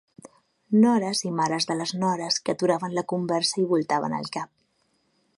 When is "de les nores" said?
1.71-2.39